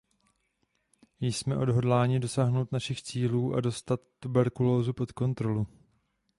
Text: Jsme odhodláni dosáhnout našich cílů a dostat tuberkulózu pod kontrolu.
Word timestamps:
Jsme 1.19 1.57
odhodláni 1.57 2.19
dosáhnout 2.19 2.71
našich 2.71 3.01
cílů 3.01 3.53
a 3.55 3.61
dostat 3.61 4.01
tuberkulózu 4.19 4.93
pod 4.93 5.11
kontrolu. 5.11 5.67